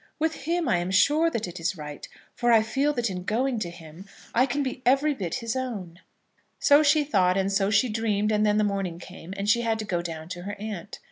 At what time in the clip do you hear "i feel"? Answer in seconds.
2.51-2.91